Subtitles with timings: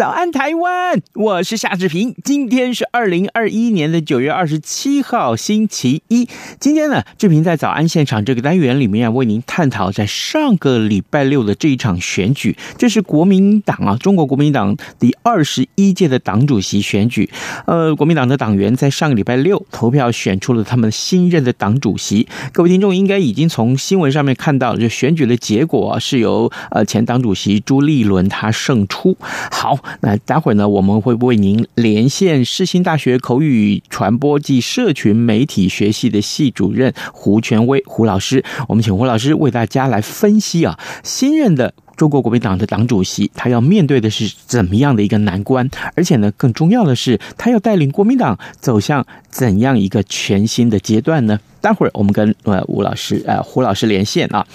[0.00, 0.98] 早安，台湾！
[1.12, 2.14] 我是夏志平。
[2.24, 6.26] 今天是二零二一年的九月二十七号，星期一。
[6.58, 17.28] 今天呢，志平在早安现场这个单元里面要为您探讨在上个礼拜六的这一场选举，这是国民党啊，中国国民党第二十一届的党主席选举。
[17.66, 22.26] 呃，国民党的党员在上个礼拜六投票选出了他们新任的党主席。
[22.54, 29.14] 各位听众应该已经从新闻上面看到，这选举的结果是由呃前党主席朱立伦他胜出。
[29.50, 29.78] 好。
[30.00, 51.38] 那待会儿呢，我们会为您连线世新大学口语传播暨社群媒体学系的系主任胡权威胡老师，我们请胡老师为大家来分析啊，新任的中国国民党的党主席，他要面对的是怎么样的一个难关，而且呢，更重要的是，他要带领国民党走向怎样一个全新的阶段呢？
[51.60, 54.46] 待会儿我们跟呃吴老师呃胡老师连线啊，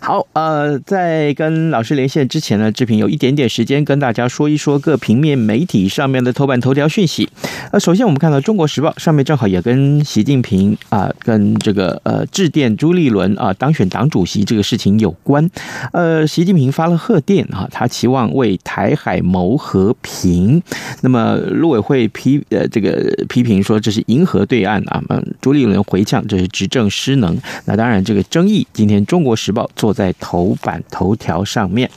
[0.00, 7.28] 好呃在跟老师连线之前呢，志平有一点点时间跟大家说一说各平面媒体上面的头版头条讯息。
[7.72, 15.50] 呃，首先我们看到《中国时报》上面正好也跟习近平啊、跟这个呃致电朱立伦啊、当选党主席这个事情有关。
[15.92, 20.62] 呃，习近平发贺电啊，他期望为台海谋和平。
[21.00, 26.48] 那么陆委会批呃这个批评说这是银河对岸啊，嗯，朱立伦回呛这是。
[26.52, 31.90] 执政失能，那当然这个争议，今天《中国时报》坐在头版头条上面。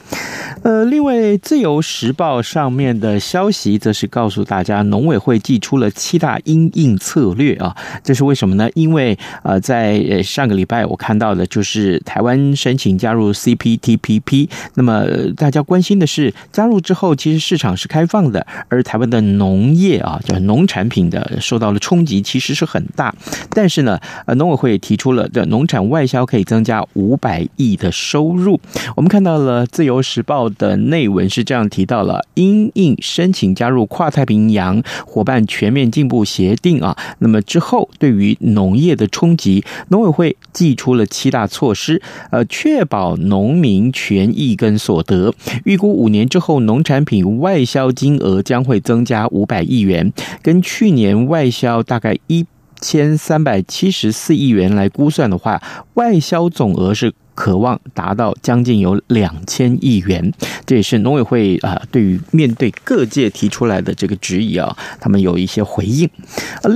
[0.62, 8.68] 呃，另外《自由时报》上面的消息则是告诉大家，农委会寄出了七大因应策略啊，这是为什么呢？
[8.74, 15.04] 因为呃，在上个礼拜我看到的就是台湾申请加入 CPTPP，那么那么
[15.34, 23.12] 大家关心的是加入之后，其实市场是开放的，而台湾的农业啊，叫农产品的受到了冲击，其实是很大。
[23.50, 28.60] 但是呢，呃，农委会提出了的农产外销可以增加五百亿的收入。
[28.94, 45.34] 我们看到了《自由时报》的内文是这样提到了：因应申请加入跨太平洋伙伴全面进步协定啊，那么之后对于农业的冲击，农委会寄出了七大措施，呃，确保农民权益跟所得。
[45.64, 50.10] 预估五年之后，农产品外销金额将会增加五百亿元，
[50.40, 52.46] 跟去年外销大概一
[52.80, 55.62] 千三百七十四亿元来估算的话，
[55.94, 57.12] 外销总额是。
[57.36, 60.32] 渴望达到将近有两千亿元，
[60.64, 66.08] 这也是农委会啊对于面对各界提出来的这个质疑啊，他们有一些回应。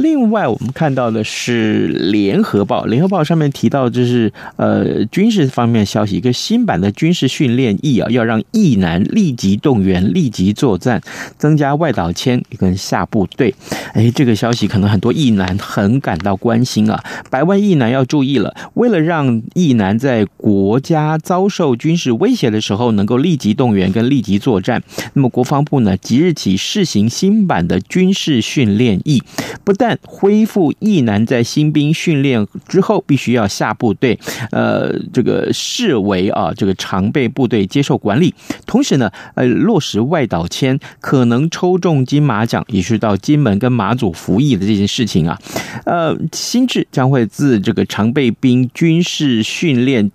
[0.02, 11.00] 另外我们看到的是联合报，联合报上面提到就是呃军事方面消息，一个新版的军事训练役啊，要让役男立即动员、立即作战，
[11.38, 13.54] 增加外岛迁跟下部队。
[13.94, 24.82] 哎，这个消息可能很多役男很感到关心啊，百万役男要注意了，为了让役男在国国家遭受军事威胁的时候，能够立即动员跟立即作战。
[25.12, 29.22] 那么，国防部呢，即日起试行新版的军事训练役，
[29.62, 34.18] 不但恢复役男在新兵训练之后必须要下部队，
[34.50, 38.34] 呃，这个视为啊这个常备部队接受管理，
[38.66, 45.38] 同时呢，呃，落实外岛迁，可能抽中金马奖，也是到金门跟马祖服役的这件事情啊，
[45.84, 50.10] 呃，新制将会自这个常备兵军事训练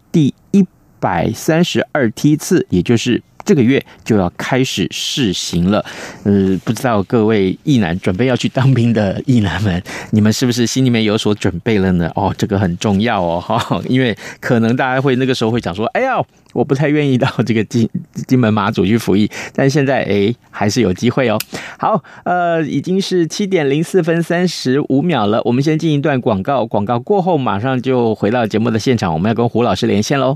[0.99, 5.85] 百三十二梯次，也就是这个月就要开始试行了。
[6.23, 9.81] 呃，不知道各位役男准备要去当兵的役男们，
[10.11, 12.11] 你们是不是心里面有所准备了呢？
[12.15, 16.19] 哦，这个很重要哦，哈， 因为可能大家会那个时候会讲说，哎呀，
[16.53, 17.87] 我不太愿意到这个金
[18.25, 21.37] 金门马祖去服役，但现在哎，还是有机会哦。
[21.77, 30.35] 好，呃，已经是七点零四分三十五秒了，我们先进一段广告，广告过后马上就回到节目的现场，我们要跟胡老师连线喽。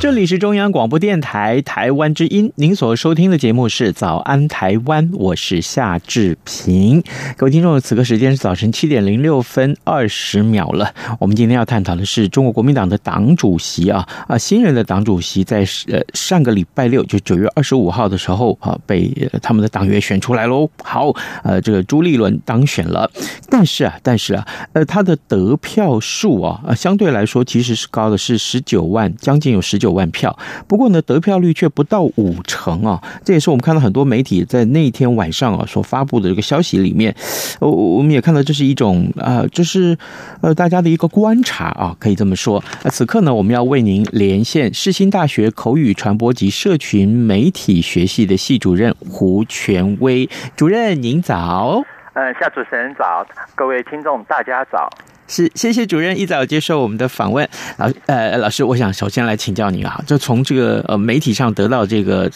[0.00, 7.02] 这里是中央广播电台台湾之音，您所收听的节目是《早安台湾》，我是夏志平。
[7.36, 10.90] 各位听众，此刻时间是早晨七点零六分二十秒了。
[11.18, 19.12] 我们今天要探讨的是中国国民党的党主席啊啊，新任的党主席在呃上个礼拜六，就九月二十五号的时候啊，被
[19.42, 20.66] 他们的党员选出来喽。
[20.82, 23.10] 好，呃，这个朱立伦当选了，
[23.50, 30.10] 但是啊，但是啊，呃，他的得票数啊，呃，相对来说其实是高的，是十九万，将近有十九万。
[30.10, 33.00] 票，不过呢，得票率却不到五成啊！
[33.24, 37.14] 这也是我们看到很多媒体在那天晚上啊所发布的这个消息里面，
[37.60, 39.96] 我我们也看到这是一种啊，就是
[40.40, 42.60] 呃大家的一个观察啊，可以这么说。
[42.82, 51.84] 那此刻呢，我们要为您连线世新大学口语传播及社群媒体学系的系主任胡权威主任，您早。
[52.12, 53.24] 呃，夏主持人早，
[53.54, 54.90] 各位听众大家早。
[55.28, 57.48] 是，谢谢主任一早接受我们的访问。
[57.76, 62.28] 老呃，老师，我想首先来请教您啊，就从这个呃媒体上得到这个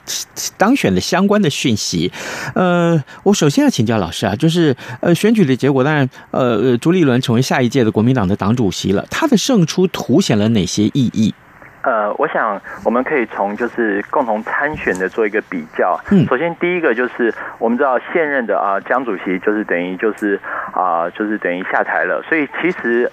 [0.56, 2.12] 当选的相关的讯息。
[2.54, 11.34] 呃，我首先要请教老师啊，就是呃选举的结果，当然呃朱立伦成为下一届的国民党的党主席了，他的胜出凸显了哪些意义？
[11.84, 16.00] 呃，我想我们可以从就是共同参选的做一个比较。
[16.10, 20.40] 嗯，首先第一个就是我们知道现任的啊江主席就是等于就是
[20.72, 23.10] 啊就是等于下台了，所以其实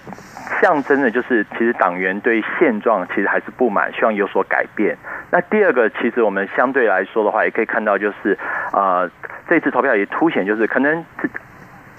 [0.62, 4.98] 象征的就是其实党员对现状其实还是不满，希望有所改变。
[5.32, 8.38] 那第二个其实我们相对来说的话，也可以看到就是
[8.72, 9.10] 啊
[9.50, 11.06] 这次投票也凸显就是可能。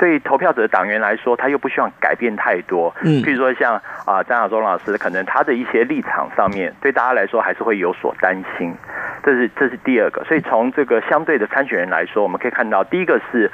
[0.02, 2.92] 对投票者的党员来说，他又不希望改变太多。
[3.04, 8.74] 嗯，譬如说像啊张亚中老师，可能他的一些立场上面，对大家来说还是会有所担心。
[9.22, 10.24] 这是这是第二个。
[10.24, 13.48] 所以从这个相对的参选人来说，我们可以看到，第一个是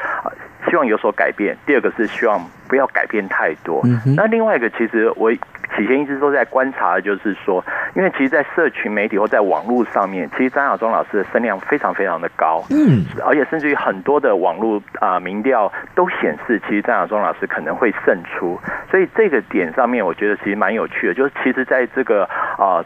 [0.70, 3.82] 希望有所改变，第二个是希望不要改变太多。
[3.84, 5.30] 嗯，那另外一个，其实我。
[5.76, 7.62] 起先一直都在观察的就是说，
[7.94, 22.24] 因为其实，在社群媒体或在网络上面，其实张亚中老师的声量非常非常的高，嗯，而且甚至于很多的网络啊民调都显示，其实张亚中老师可能会胜出，所以这个点上面，我觉得其实蛮有趣的，就是其实在这个
[22.56, 22.84] 啊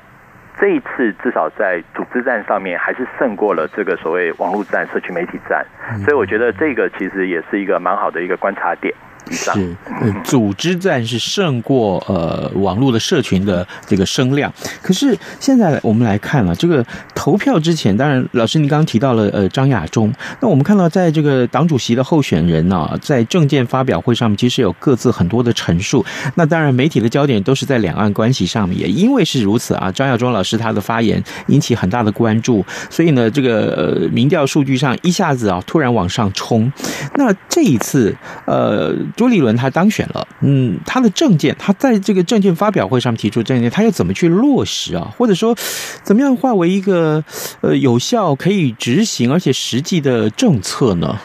[0.59, 5.65] 这一次，至少在组织战上面，还是胜过了这个所谓网络战、社区媒体战，
[6.05, 8.95] 所以我觉得这个其实也是一个蛮好的一个观察点。
[9.31, 14.53] 是，呃，组织战是胜过呃网络的社群的这个声量。
[14.83, 26.05] 可是现在我们来看了这个投票之前，当然老师您刚刚提到了呃张亚中，那我们看到在这个党主席的候选人呢、在政见发表会上面，其实有各自很多的陈述。
[26.35, 36.71] 那当然媒体的焦点都是在两岸关系上面，也因为是如此啊，张亚中老师他的发言引起很大的关注，所以呢，这个民调数据上一下子啊突然往上冲。
[37.15, 38.15] 那这一次
[38.47, 38.93] 呃。
[39.17, 45.09] 朱立伦他当选了，嗯，他的政见，他在这个政见发表会上提出政见，他要怎么去落实啊？
[45.17, 45.55] 或者说，
[46.03, 47.23] 怎么样化为一个
[47.61, 51.19] 呃有效可以执行而且实际的政策呢？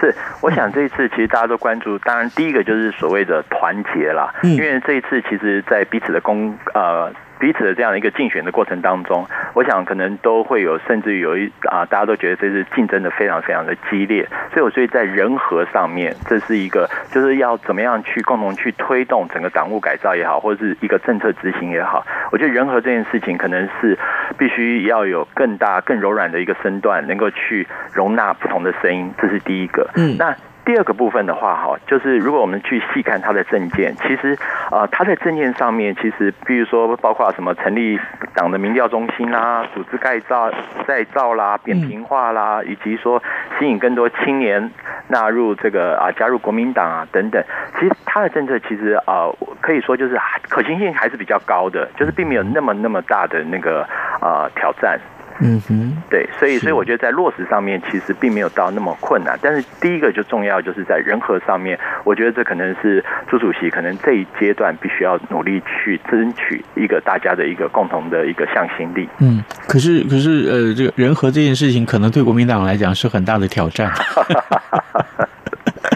[0.00, 7.12] 是，我想这一次其实大家都关注，当然第一个就是所谓的团结啦，因为这一次其实，在彼此的公呃。
[7.44, 23.98] 彼此的这样的一个竞选的过程当中，我想可能都会有，甚至于有一啊，大家都觉得这是竞争的非常非常的激烈，所以我所以在人和上面，这是一个就是要怎么样去共同去推动整个党务改造也好，或者是一个政策执行也好，我觉得人和这件事情可能是
[24.38, 29.86] 必须要有更大更柔软的一个身段，能够去容纳不同的声音，这是第一个。
[29.96, 30.34] 嗯，那。
[30.64, 34.36] 第二个部分的话，哈，就是如果我们去细看他的政见，其实
[34.70, 37.98] 呃，他在政见上面，其实比如说包括什么成立
[38.34, 40.50] 党的民调中心啦、组织改造
[40.86, 43.22] 再造啦、扁平化啦，以及说
[43.58, 44.70] 吸引更多青年
[45.08, 47.42] 纳入这个啊加入国民党啊等等，
[47.78, 50.18] 其实他的政策其实呃可以说就是
[50.48, 53.86] 可行性还是比较高的，就是并没有那么那么大的那个
[54.20, 54.98] 呃挑战。
[55.40, 69.08] 嗯哼，对，所以所以我觉得在落实上面其实并没有到那么困难，但是第一个就重要就是在人和上面，我觉得这可能是朱主席可能这一阶段必须要努力去争取一个大家的一个共同的一个向心力。
[69.18, 73.92] 嗯，可是可是呃，这个人和这件事情可能对国民党来讲是很大的挑战。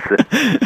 [0.09, 0.16] 是，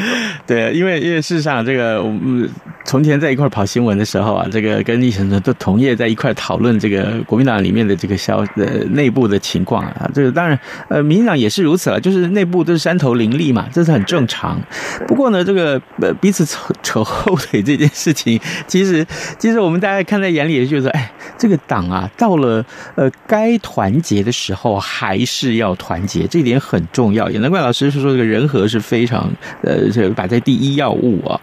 [0.46, 2.48] 对，因为因为事实上这个我们。
[2.92, 10.58] 从前在一块跑新闻的时候啊，这个跟议程的都同业在一块讨论这个国民党里面的这个消呃内部的情况啊，这个当然
[10.90, 14.60] 呃民进党也是如此了，就是内部都是山头林立嘛，这是很正常。
[15.06, 19.06] 不过呢，这个呃彼此扯扯后腿这件事情，其实
[19.38, 22.62] 其实我们大家看在眼里，就是说，哎，这个党啊，到了
[22.94, 27.30] 呃该团结的时候还是要团结，这一点很重要。
[27.30, 29.32] 也难怪老师是说这个人和是非常
[29.62, 31.40] 呃这个摆在第一要务啊。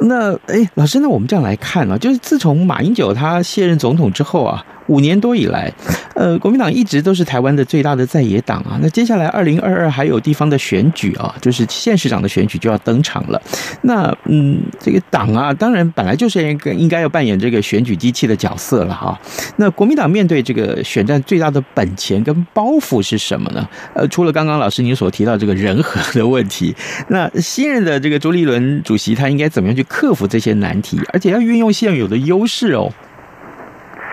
[0.00, 4.64] 那哎，老师，那我们这样来看啊，就是自从马英九他卸任总统之后啊。
[4.86, 5.72] 五年多以来，
[6.14, 8.78] 呃，国民党一直都是台湾的最大的在野党啊。
[8.82, 13.40] 那接下来二零二二还有地方的选举啊，就是县市长的选举就要登场了。
[13.82, 19.18] 那嗯，这个党啊，当然本来就是应该应该要扮演这个选举机器的角色了哈。
[19.56, 23.66] 那国民党面对这个选战最大的本钱跟包袱是什么呢？
[23.94, 26.74] 呃，除了刚刚老师您所提到这个人和的问题，
[27.08, 32.92] 那新任的这个朱立伦主席他应该怎么样去克服这些难题，而且要运用现有的优势哦。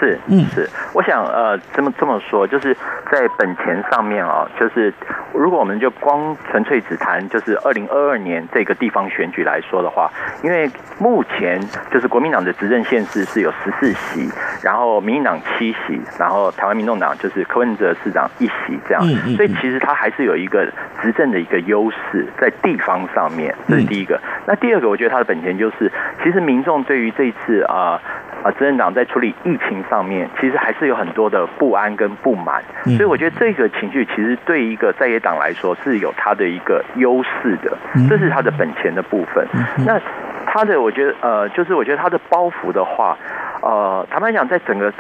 [0.01, 2.75] 是，嗯，是，我想，呃，这么这么说，就是
[3.12, 4.91] 在本钱上面啊，就是
[5.31, 10.10] 如果我们就光纯粹只谈就是二零二二年这个地方选举来说的话，
[10.41, 10.67] 因为
[10.98, 14.27] 目前就是国民党的执政县市是有十四席，
[14.63, 19.03] 然后民进党七席，然后台湾民众党就是柯文哲市长一席这样，
[19.36, 20.65] 所以其实他还是有一个
[21.03, 24.20] 执政的一个优势在地方上面，这是第一个。
[24.48, 25.91] 那第二个，我觉得他的本钱就是，
[26.24, 28.01] 其实民众对于这一次啊。
[28.43, 32.64] 啊，执政党在处理疫情上面，其实还是有很多的不安跟不满，
[32.96, 37.78] 所以我觉得这个情绪其实对一个在野党来说是有它的一个优势的，
[38.10, 39.46] 这是它的本钱的部分。
[39.86, 40.00] 那
[40.48, 43.18] 它的，我觉得呃，就是我觉得它的包袱的话，
[43.62, 44.94] 呃，坦白讲，在整个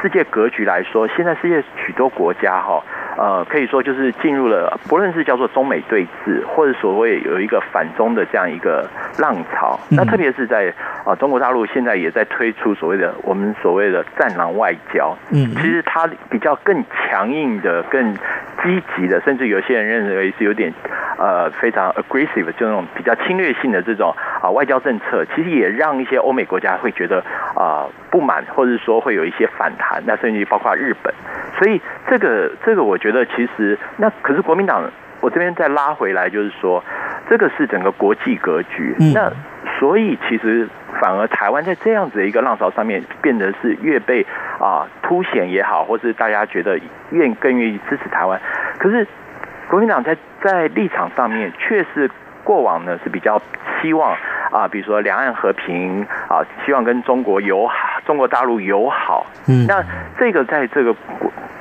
[0.00, 2.80] 世界格局来说，现在世界许多国家哈。
[3.16, 8.86] 呃，可以说就是进入了，不论是叫做中美对峙，或者所谓有一个反中的这样一个
[9.18, 9.78] 浪潮。
[9.90, 10.72] 那特别是在
[11.04, 15.16] 啊，中国大陆现在也在推出所谓的我们所谓的战狼外交。
[15.30, 18.14] 嗯，其实它比较更强硬的、更
[18.62, 20.70] 积极的，甚至有些人认为是有点
[21.18, 30.02] 呃非常 aggressive，就那种比较侵略性的这种啊外交政策，其实也让一些欧美国家会觉得啊不满，或者说会有一些反弹。
[30.04, 31.14] 那甚至于包括日本，
[31.58, 31.80] 所以
[32.10, 33.05] 这个这个我觉得。
[33.06, 34.82] 觉得其实那可是国民党，
[35.20, 36.82] 我这边再拉回来，就是说，
[37.30, 38.96] 这个是整个国际格局。
[39.14, 39.30] 那
[39.78, 40.68] 所以其实
[41.00, 44.26] 反而台湾在这样子的一个浪潮上面，变得是越被
[44.58, 48.40] 啊凸显也好，或是大家觉得愿更愿意支持台湾。
[48.78, 49.06] 可是
[49.70, 52.10] 国民党在在立场上面，确实
[52.42, 53.40] 过往呢是比较
[53.80, 54.16] 希望
[54.50, 59.26] 啊，比如说两岸和平啊，希望跟中国友好，中国大陆友好。
[59.48, 59.84] 嗯，那
[60.18, 60.94] 这个在这个。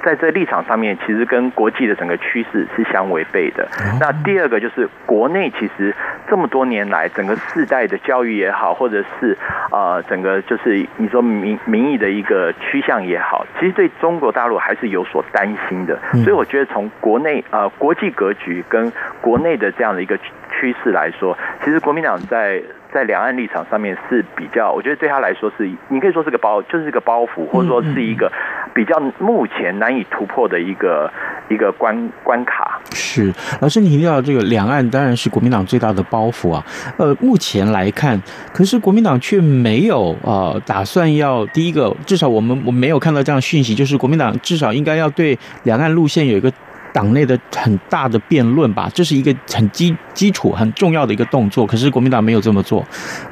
[0.05, 3.67] 在这立场上面，其实跟国际的整个趋势是相违背的。
[3.99, 5.91] 那第二个就是国内其实
[6.29, 9.35] 这么多年来，整个世代的教育也好，或者是
[9.71, 15.97] 呃整个就是你说民民意的一个趋向也好，其实对中国大陆还是有所担心的。
[16.23, 20.15] 所以我觉得从国内呃国际格局跟国内的这样的一个
[20.51, 22.61] 趋势来说，其实国民党在。
[22.95, 28.31] 在两岸立场上面是比较，我觉得对他来说是，你可以说是个包，就是个包袱，或者说是一个
[28.73, 31.11] 比较目前难以突破的一个
[31.49, 32.79] 一个关关卡。
[32.93, 36.65] 是，老师，你提到这个两岸当然是国民党最大的包袱啊。
[36.95, 38.17] 呃，目前来看，
[38.53, 46.49] 可是国民党却没有呃打算要第一个，至少我们我没有看到这样讯息，就是国民党至少应该要对两岸路线有一个。
[46.95, 51.67] 党内的很大的辩论吧，这是一个很基基础很重要的一个动作。
[51.67, 52.81] 可是国民党没有这么做，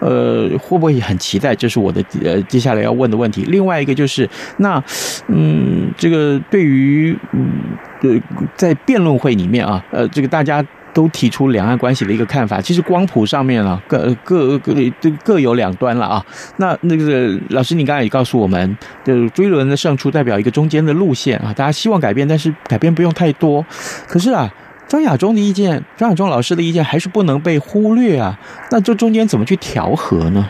[0.02, 1.56] 呃，会不会很期待？
[1.56, 3.46] 这是我的呃接下来要问的问题。
[3.48, 4.84] 另外一个就是，那
[5.28, 7.48] 嗯，这个对于嗯
[8.02, 8.10] 呃
[8.58, 10.62] 在辩论会里面啊，呃，这个大家。
[10.94, 14.74] 都提出两岸关系的一个看法，其实光谱上面啊，各各各
[15.24, 16.26] 各有两端了啊。
[16.58, 23.66] 那那个老师，你刚才也告诉我们，就朱立伦的胜出代表一个中间的路线啊，大家希望改变，但是改变不用太多。
[24.08, 24.52] 可是啊。
[24.86, 28.38] 张亚中的意见，张亚中老师的意见还是不能被忽略啊。
[28.70, 30.48] 那这中间怎么去调和呢？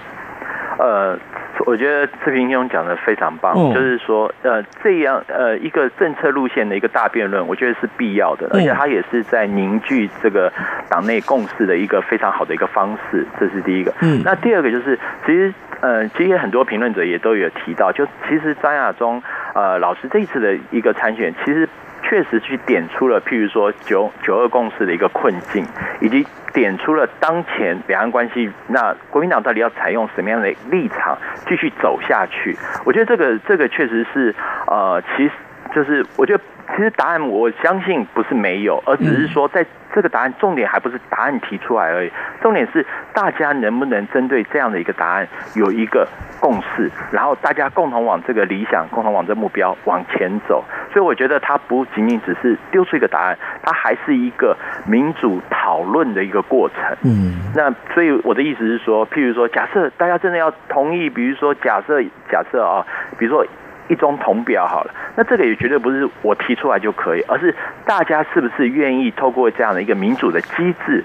[0.80, 1.18] 呃。
[1.66, 10.52] 我觉得赤平兄讲的非常棒，哦、就是说，呃，这样呃一个政策路线的一个大辩论，我觉得是必要的，而且它也是在凝聚这个
[10.90, 13.94] 党内共识的一个非常好的一个方式，这是第一个。
[14.02, 19.22] 嗯，那第二个就是，其实呃，其实很多评论者也都有提到，就其实张亚中
[19.54, 21.68] 呃老师这一次的一个参选，其实。
[22.04, 25.66] 确实去点出了，譬如说九九二共识的一个困境，
[26.02, 31.18] 以及点出了当前两岸关系，那国民党到底要采用什么样的立场
[31.48, 32.56] 继续走下去？
[32.86, 34.36] 我觉得这个这个确实是
[34.68, 35.32] 呃，其实
[35.74, 39.66] 就是我觉得其实答案我相信不是没有，而只是说在。
[39.96, 46.08] 这个答案重点还不是答案提出来而已，重点是大家能不能针对这样的一个答案有一个
[46.40, 50.66] 共识，然后大家共同往这个理想、共同往这目标往前走。
[50.92, 56.98] 所以我觉得它不仅仅只是丢出一个答案，它还是一个民主讨论的一个过程。
[57.04, 62.02] 嗯，那所以我的意思是说，譬如说，假设大家真的要同意，比如说假设
[62.32, 62.84] 假设啊，
[63.20, 63.46] 比如说。
[63.90, 67.54] 一中同表好了，那这个也绝对不是我提出来就可以，而是
[67.86, 71.04] 大家是不是愿意透过这样的一个民主的机制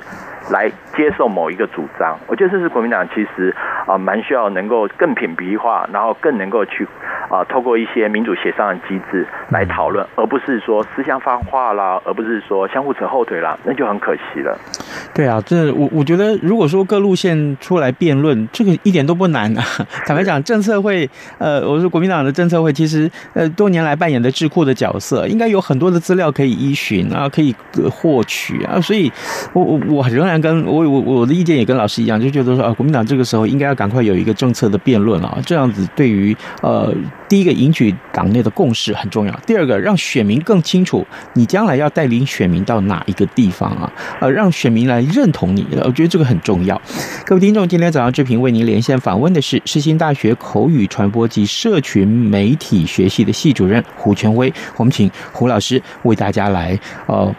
[0.51, 2.19] 来接受某一个主张？
[2.27, 3.55] 我觉得这是国民党其实
[3.87, 6.87] 啊蛮需要能够更品牌化，然后更能够去
[7.29, 14.59] 啊透过一些民主协商的机制来讨论，而不是说私相放话啦，而不是说相互扯后腿啦，那就很可惜了。
[15.15, 19.63] 对啊，这我我觉得如果说各路线出来辩论，这个一点都不难啊。
[20.07, 21.09] 坦白讲，政策会
[21.39, 22.73] 呃，我说国民党的政策会。
[22.79, 27.53] 其实，呃，多年来扮演的智库的角色，应该有很多的资料可以依循啊，可以
[27.91, 28.81] 获取啊。
[28.81, 29.11] 所以，
[29.53, 36.95] 我我我仍然跟我我我的意见也跟老师一样，就觉得说啊，国民党这个时候应该要赶快有一个政策的辩论啊，这样子对于呃，
[37.29, 46.81] 第一个赢取党内的共识很重要，第二个让选民更清楚你将来要带领选民到哪一个地方啊，呃，让选民来认同你，我觉得这个很重要。
[47.27, 57.35] 各位听众，今天早上志平为您连线访问的是世新大学口语传播及社群媒体学系的系主任胡权威，我们请胡老师为大家来呃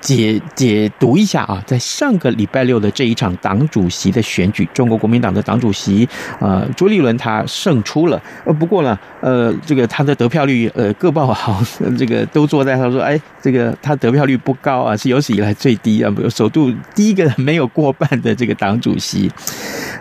[0.00, 11.62] 解解读一下啊，在上个礼拜六的这一场党主席的选举，中国国民党的党主席呃朱立伦他胜出了，呃不过呢呃这个他的得票率呃各报好
[11.98, 19.30] 这个都坐在他说哎这个他得票率不高啊，是有史以来最低啊，首度第一个没有过半的这个党主席，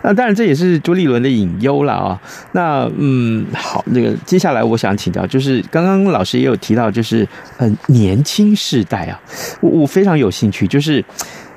[0.02, 2.22] 那当然这也是朱立伦的隐忧了啊，
[2.54, 4.86] 那嗯好那个接下来我想。
[4.86, 9.20] 想请教，就是刚刚老师也有提到，就是呃年轻世代啊，
[9.62, 11.04] 我我非常有兴趣，就是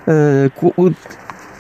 [0.07, 0.91] 呃国我。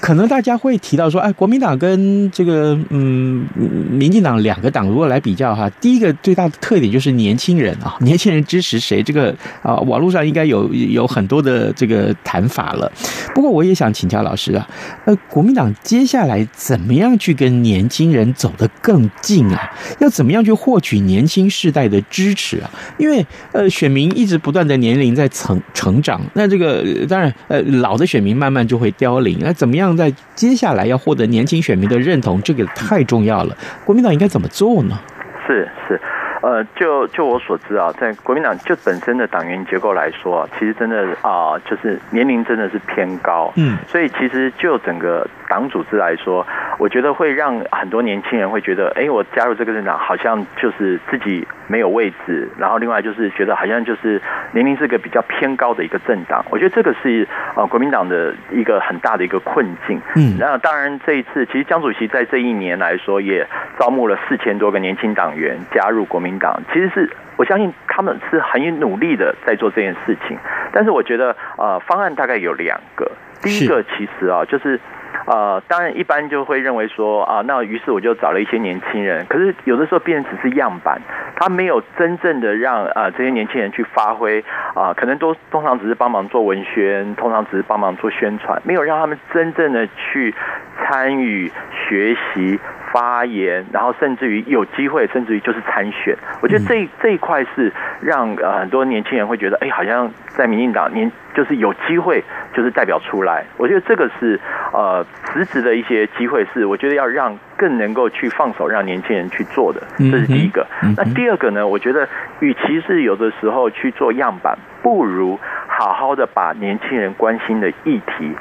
[0.09, 3.47] 可能大家会提到说，哎，国民党跟这个嗯
[3.91, 9.03] 民进党两个党如果来比较哈，第一个最大的特点就是年轻人啊， 年轻人支持谁？
[9.03, 12.91] 这个啊，网络上应该有有很多的这个谈法了。
[13.35, 14.67] 不过我也想请教老师啊，
[15.05, 19.71] 呃，国民党接下来怎么样去跟年轻人走得更近啊？
[20.01, 22.71] 要怎么样去获取年轻世代的支持啊？
[22.97, 29.98] 因为呃，选民一直不断的年龄在成成长，那这个当然呃老的选民慢慢就会凋零，那怎么样？
[29.99, 33.57] 在接下来要获得年轻选民的认同，这个太重要了。
[33.85, 34.99] 国民党应该怎么做呢？
[35.47, 36.01] 是是，
[36.43, 43.53] 呃，就就我所知啊，在国民党就本身的党员结构来说，其实真的啊、呃，就是年龄真的是偏高。
[43.57, 46.47] 嗯，所以其实就整个党组织来说，
[46.79, 51.47] 我觉得会让很多年轻人会觉得，哎，我加入这个政党，好像就是自己。
[51.71, 54.19] 没有位置，然后另外就是觉得好像就是
[54.53, 60.01] 年龄是个比较偏高的一个政党，我觉得这个是呃国民党的一个很大的一个困境。
[60.17, 63.47] 嗯，那当然这一次其实江主席在这一年来说也
[63.79, 70.37] 招募了四千多个年轻党员加入国民党，其实是我相信他们是很努力的在做这件事情，
[70.73, 73.09] 但是我觉得呃方案大概有两个，
[73.41, 74.81] 第一个其实啊就是。
[75.25, 79.27] 呃，当然，一般就会认为说啊，那于是我就找了一些年轻人。
[79.27, 81.01] 可是有的时候，变成只是样板，
[81.37, 84.43] 他没有真正的让啊这些年轻人去发挥
[84.75, 90.35] 啊，可能都通常只是帮忙做文宣，通常只是帮忙做宣传，没有让他们真正的去
[90.83, 91.51] 参与
[91.89, 92.59] 学习。
[92.93, 96.17] 发言，然后甚至于有机会，甚至于就是参选。
[96.41, 102.23] 我觉得这这一块是让呃很多年轻人会觉得，哎，好像在民进党年就是有机会，
[102.55, 103.45] 就是代表出来。
[103.57, 104.41] 我觉得这个是
[104.73, 110.67] 呃实质的一些机会，是我觉得要让更能够去放手让年轻人去做的，这是第一个。
[110.97, 111.67] 那第二个呢？
[111.67, 112.09] 我觉得
[112.41, 118.35] 与其是有的时候去做样板，不如好好的把年轻人关心的议题，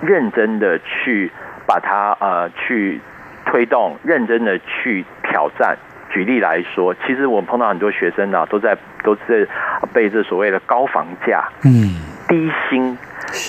[0.00, 1.30] 认真的去
[1.66, 3.00] 把它呃去。
[3.44, 5.76] 推动认真的去挑战。
[6.10, 9.48] 举例来说，其实我们碰到很多学生呢、啊，都在都是
[9.94, 11.96] 被这所谓的高房价、嗯，
[12.28, 12.98] 低薪，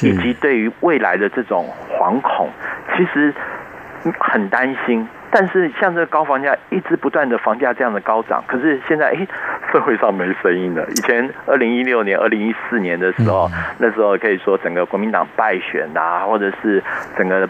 [0.02, 2.50] 以及对于未来的这种惶恐，
[2.96, 3.34] 其实
[4.18, 5.06] 很担心。
[5.30, 9.28] 但是像这个高房价一直不断的房价这样的高涨，可是现在哎，
[9.74, 10.86] 社会上没声音了。
[10.92, 16.82] 以前二零一六年、二零一四年的时候，那时候可以说整个国民党败选啊，或者是
[17.18, 17.50] 整个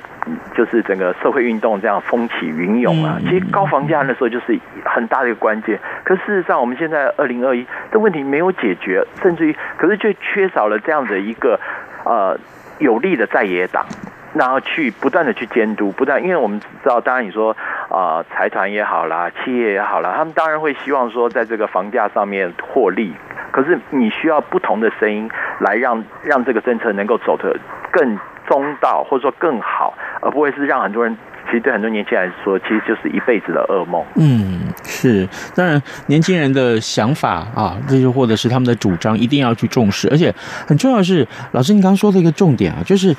[0.55, 3.19] 就是整个社会运动这样风起云涌啊。
[3.19, 5.77] 其实高房价那时候就是很大的一个关键。
[6.05, 11.59] 可事实上，我们现在二零二一这问题没有解决，甚至于可是却缺少了这样的一个
[12.05, 12.39] 呃
[12.79, 13.86] 有力的在野党。
[14.33, 17.55] 然后去不断的去监督，不断，因为我们知道，当然你说
[17.89, 23.13] 啊、财团也好啦，企业也好啦，他们当然会希望说，在这个房价上面获利。
[23.51, 27.55] 可是你需要不同的声音来让让这个政策能够走得
[27.91, 31.15] 更中道，或者说更好，而不会是让很多人。
[31.45, 34.03] 其实对很多年轻人来说，其实就是一辈子的噩梦。
[34.15, 35.27] 嗯，是。
[35.56, 40.08] 当然，年轻人的想法啊，这就或者是他们的主张，一定要去重视。
[40.10, 40.34] 而且
[40.67, 43.15] 很重要的是，老师你刚刚说的一个重点啊，就是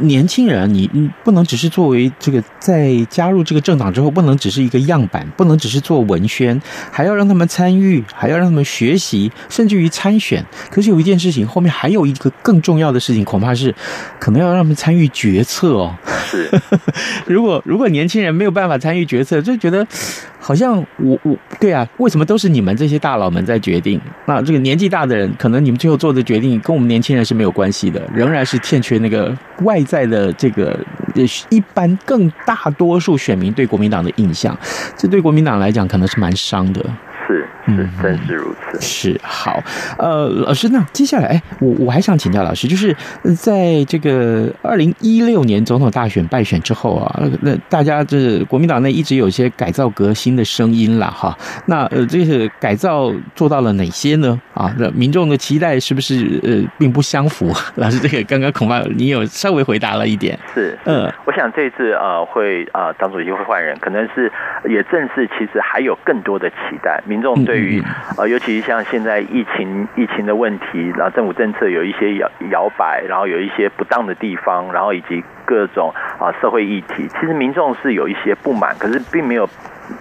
[0.00, 6.60] 年轻人，你你不能只是作为这个在加入这个政党之后，不能只是一个样板，不能只是做文宣，
[6.90, 10.44] 还要让他们参与，还要让他们学习，甚至于参选。
[10.70, 13.74] 可是有一件事情，后面还有一个更重要的事情，恐怕是
[14.18, 15.94] 可能要让他们参与决策哦。
[16.26, 16.50] 是，
[17.26, 19.84] 如果如果年轻人没有办法参与决策，就觉得
[20.38, 24.00] 好像我我对啊，为什么都是你们这些大佬们在决定？
[24.26, 30.78] 那这个年纪大的人，可能你们最后做的决定跟我们年轻人是没有关系的，仍然是欠缺那个外在的这个
[31.48, 34.56] 一般更大多数选民对国民党的印象，
[34.96, 36.80] 这对国民党来讲可能是蛮伤的。
[37.26, 38.80] 是是，真是如此。
[38.80, 39.62] 是好，
[39.98, 42.94] 呃，老师，那接下来，哎，我我还想请教老师，就是
[43.36, 51.36] 在这个二零一六年总统大选败选之后啊，那大家这国民党内一直有些改造革新的声音了哈。
[51.66, 54.40] 那呃，这个改造做到了哪些呢？
[54.54, 57.52] 啊，那民众的期待是不是呃并不相符？
[57.76, 60.38] 老师，这个刚刚恐怕你有稍微回答了一点。
[60.54, 64.30] 是，嗯，我想这次呃会啊，党主席会换人，可能是
[64.68, 67.02] 也正是其实还有更多的期待。
[67.06, 67.82] 民众对于
[68.16, 79.48] 呃，尤其像现在疫情疫情的问题，然后政府政策有一些摇摇摆，然后有一些不当的地方，然后以及各种啊社会议题，其实民众是有一些不满，可是并没有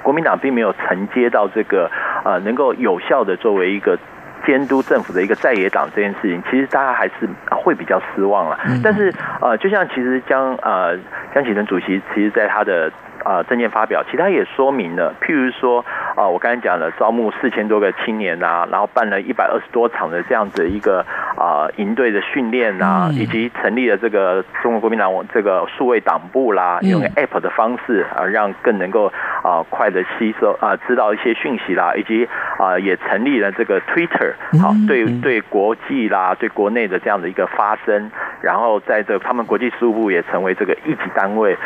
[0.02, 1.90] 国民党并没有承接到这个
[2.24, 3.98] 呃能够有效的作为一个
[4.46, 8.58] 监督政府的一个在野党这件事情，其实大家还是会比较失望了。
[8.84, 10.98] 但是呃，就像其实江呃
[11.34, 12.92] 江启臣主席，其实在他的。
[13.24, 15.84] 啊，政见发表，其他也说明了，譬如说，
[16.16, 21.04] 啊，我刚才讲了，招募四千多个青年啊，然后办了一百二十多场的这样子一个
[21.36, 41.58] 啊营队的训练啊，以及成立了这个中国国民党这个数位党部啦，用 App 的方式啊，让更能够啊快的吸收啊知道一些讯息啦，以及啊也成立了这个 Twitter，好，对对国际啦，对国内的这样的一个发声，然后在这他们国际事务部也成为这个一级单位，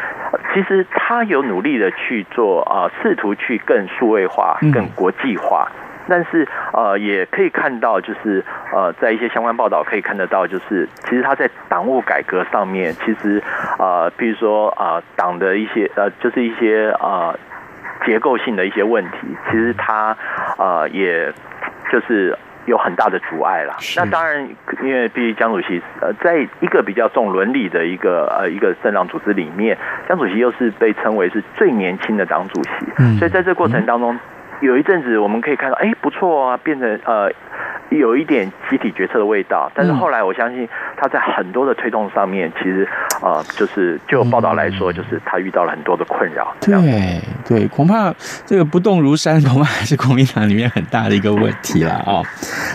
[0.54, 1.39] 其实他有。
[1.49, 5.67] 努力的去做啊，试图去更数位化、更国际化，
[6.08, 13.41] 但是呃，也可以看到，就是呃，在一些相关报道可以看得到，就是其实他在党务改革上面，其实
[13.80, 17.34] 呃，比如说啊，党的一些呃，就是一些呃
[18.05, 19.17] 结构性的一些问题，
[19.49, 20.15] 其实他
[20.57, 21.31] 呃，也
[21.91, 22.38] 就是。
[22.65, 23.75] 有很大的阻碍了。
[23.95, 24.47] 那当然，
[24.83, 29.75] 因为毕竟江主席呃，在一个比较重伦理的一个呃一个政党组织里面，
[30.07, 34.19] 江主席又是被称为是最年轻的党主席，所以在这个过程当中，
[34.59, 37.31] 有一阵子我们可以看到，哎，不错啊，变成呃。
[37.89, 42.88] 有一点集体决策的味道，但是后来我相信他在很多的推动上面，其实
[43.21, 46.55] 呃，就是就报道来说，就是他遇到了很多的困扰。
[46.62, 48.13] 对对，恐怕
[48.45, 52.21] 这个不动如山，恐怕还是国民党里面很大的一个问题了啊。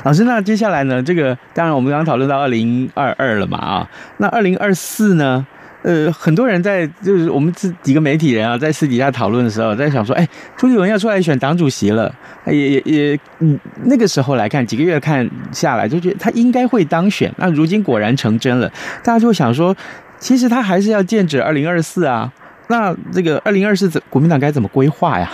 [0.05, 1.03] 老师，那接下来呢？
[1.03, 5.47] 这个当然我们刚刚讨论到二零二二了嘛啊，那二零二四呢？
[5.83, 10.27] 呃，很多人在就是我们这几个媒体人啊，在私底下讨论的时候，在想说，哎，
[10.57, 12.11] 朱立伦要出来选党主席了，
[12.47, 17.31] 也也也，嗯，那个时候来看，几个月看下来，就觉得他应该会当选。
[17.37, 18.67] 那如今果然成真了，
[19.03, 19.77] 大家就想说，
[20.25, 22.33] 其实他还是要剑指二零二四啊。
[22.69, 25.29] 那这个二零二四，国民党该怎么规划呀？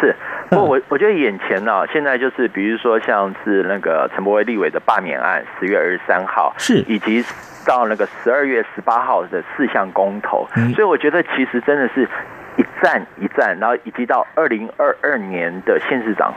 [0.00, 0.16] 是，
[0.48, 7.22] 不过我我觉得眼前呢、啊，现在就是比如说像是那个陈柏威立委的罢免案，十月二十三号，是以及。
[7.66, 12.06] 到那个十二月十八号的四项公投，所以我觉得其实真的是
[12.58, 16.34] 一战一战，然后以及到二零二二年的县市长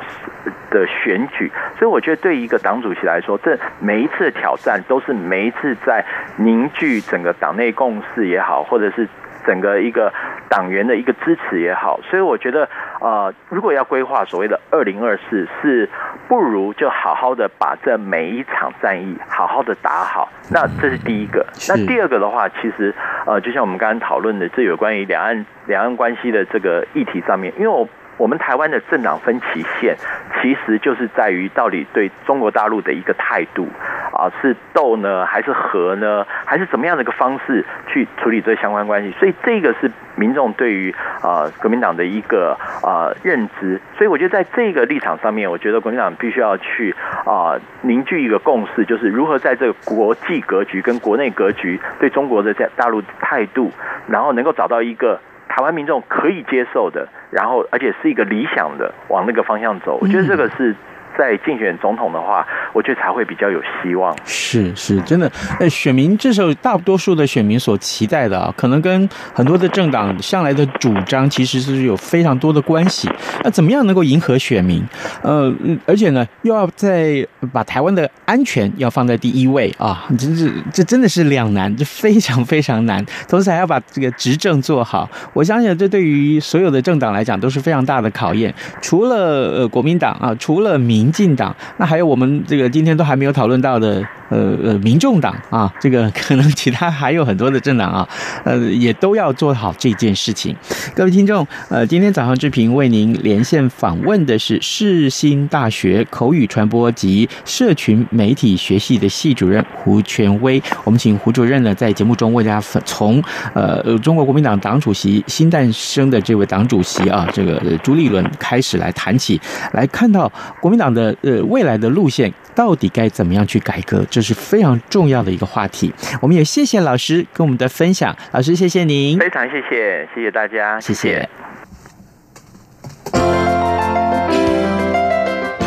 [0.70, 6.04] 的选举，所以我觉得对于一个党主席来说，这每一次的挑战都是每一次在
[6.38, 9.08] 凝聚整个党内共识也好，或者是
[9.46, 10.12] 整个一个
[10.50, 12.68] 党员的一个支持也好，所以我觉得
[13.00, 15.90] 呃，如果要规划所谓的二零二四，是
[16.28, 20.30] 不如就好好的把这每一场战役好好的打好。
[20.52, 21.46] 那这是第一个。
[21.70, 22.94] 那第二个的话，其实
[23.26, 27.88] 呃，就像我们刚刚讨论的，这有关于两岸两岸关系的这个议题上面，因为我。
[28.18, 29.96] 我们台湾的政党分歧线，
[30.42, 33.68] 其实就是在于到底对中国大陆的一个态度
[34.12, 39.12] 啊，是斗呢，还是和呢，还是怎么样的一个方式去处理这相关关系？
[39.20, 43.80] 所以这个是民众对于啊国民党的一个啊认知。
[43.98, 53.72] 所以我觉得在这个立场上面，我觉得国民党必须要去啊凝聚一个共识，就是如何在这个国际格局跟国内格局对中国的在大陆态度，
[54.08, 55.20] 然后能够找到一个。
[55.58, 60.76] 台湾民众可以接受的，然后而且是一个理想的，往那个方向走，我觉得这个是。
[61.18, 62.46] 在竞选总统的话，
[62.78, 64.16] 我觉得才会比较有希望。
[64.24, 65.32] 是是，真的。
[65.60, 73.10] 呃，选民这时候大多数的选民所期待的啊，可能跟很多的政党向来的主张其实是有非常多的关系。
[73.44, 74.84] 那怎么样能够迎合选民？
[75.24, 75.52] 呃，
[75.88, 83.04] 而且呢，又要在把台湾的安全要放在第一位啊，真是这真的是两难，这非常非常难。
[83.28, 88.54] 同时还要把这个执政做好，我相信这对于所有的政党来讲都是非常大的考验。
[88.80, 89.16] 除了
[89.58, 90.78] 呃国民党啊，除了。
[90.78, 98.08] 民进党，那还有我们这个今天都还没有讨论到的，呃呃，民众党啊，这个可能其他还有很多的政党啊，
[98.44, 100.56] 呃，也都要做好这件事情。
[100.96, 110.62] 各位听众，呃，今天早上志平为您连线访问的是世新大学口语传播及社群媒体学系的系主任胡权威。
[110.84, 113.22] 我们请胡主任呢，在节目中为大家从
[113.54, 119.40] 呃中国国民党党主席新诞生的这位党主席啊，这个朱立伦开始来谈起，
[119.74, 124.04] 来看到国民党的呃未来的路线到底该怎么样去改革。
[124.10, 131.30] 这是非常重要的一个话题，我们也谢谢老师跟我们的分享，老师谢谢您，非常谢谢，谢谢大家，谢谢。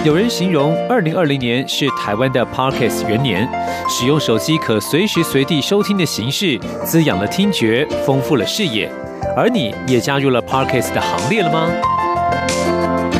[0.02, 3.48] 有人形容二零二零年是台湾的 Podcast 元年，
[3.88, 8.90] 使用手机可随时随地收听的形式，滋养了听觉，丰富了视野，
[9.36, 11.70] 而你也加入了 Podcast 的行列了吗？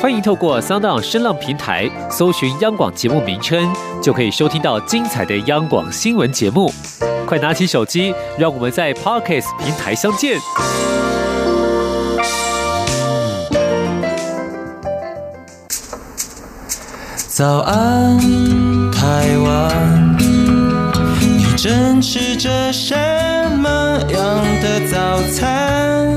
[0.00, 3.68] 欢迎透过 SoundOn 声浪平台搜寻央广节目名称，
[4.00, 6.72] 就可以收听到精彩的央广新闻节目。
[7.26, 10.38] 快拿起手机，让我们在 Podcast 平台相见。
[17.26, 18.18] 早安，
[18.92, 20.16] 台湾，
[21.20, 22.94] 你正吃着什
[23.58, 23.68] 么
[24.10, 26.16] 样的早餐？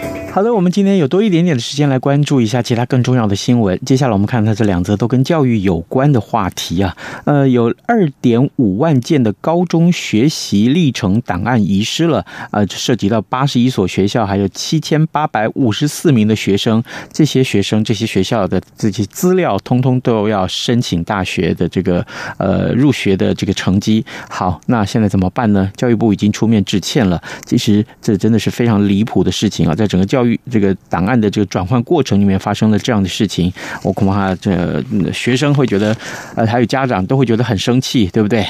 [0.33, 3.77] 好的，我们今天有多一点点的时间来关注一下其他更重要的新闻。
[3.85, 6.95] 接下来我们看看这两则都跟教育有关的话题啊。
[7.25, 16.81] 呃，有二点五万件的高中学习历程档案遗失了，呃，涉及到八十一所学校，还有七千八百五十四名的学生。
[17.11, 22.05] 这些学生、这些学校的这些资料，通通都要申请大学的这个
[22.37, 24.05] 呃入学的这个成绩。
[24.29, 25.69] 好，那现在怎么办呢？
[25.75, 27.21] 教育部已经出面致歉了。
[27.45, 35.97] 其实这真的是非常离谱的事情啊，在整个教教育这个档案的这个转换过程里面发生了这样的事情，我恐怕这学生会觉得，
[36.35, 38.45] 呃，还有家长都会觉得很生气，对不对？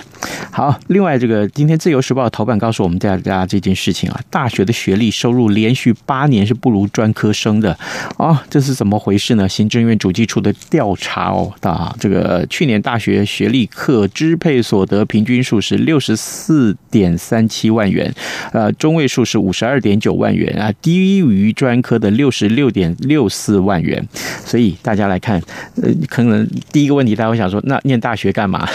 [0.52, 7.72] 好，另外这个今天《自由时报》的头版告诉我们大家这件事情啊，大学的学历收入连续八年是不如专科生的
[8.18, 9.48] 啊，这是怎么回事呢？
[9.48, 18.14] 行政院主计处的调查哦，啊，这个去年大学学历可支配所得平均数是六十四点三七万元，
[18.52, 21.56] 呃，中位数是五十二点九万元啊，低于。
[21.62, 24.04] 专科的六十六点六四万元，
[24.44, 25.40] 所以大家来看，
[25.80, 28.68] 呃，可能第一个问题，大家会想说，那念大学干嘛？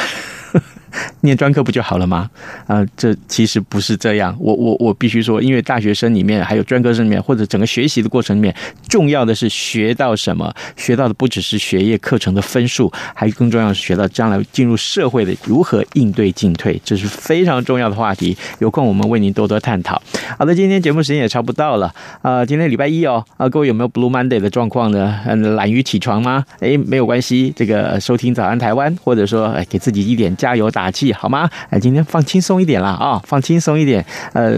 [1.20, 2.28] 念专科不就好了吗？
[2.66, 4.36] 啊、这其实不是这样。
[4.40, 8.54] 我我我必须说，因为大学生里面还有专科生里面，或者整个学习的过程里面，
[8.88, 10.52] 重要的是学到什么？
[10.76, 18.36] 学到的不只是学业课程的分数，还更重要是学到将来进入社会的如何应对进退，这是非常重要的话题。
[18.58, 20.00] 有空我们为您多多探讨。
[20.38, 25.20] 好的，今天节目时间也差不多了啊、今天礼拜一哦啊，各位有没有 Blue Monday 的状况呢？
[25.26, 26.44] 嗯，懒于起床吗？
[26.60, 31.48] 哎，没有关系，这个收听早安台湾，或者说哎，给自己一点加油打气，好吗？
[31.70, 34.04] 哎，今天放轻松一点啦啊，放轻松一点。
[34.32, 34.56] 呃，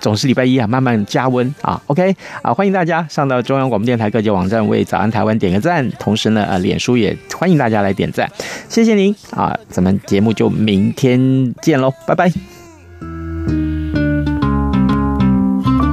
[0.00, 1.80] 总是礼拜一啊，慢慢加温啊。
[1.86, 8.30] OK 啊，欢迎大家上到中央广播电台各界网站为早安台湾点个赞，同时呢，呃，脸书也欢迎大家来点赞，
[8.68, 12.30] 谢谢您啊，咱们节目就明天见喽，拜拜。